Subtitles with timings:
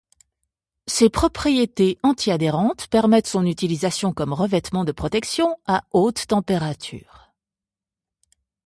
[0.87, 7.31] Ses propriétés anti-adhérentes permettent son utilisation comme revêtement de protection à haute température.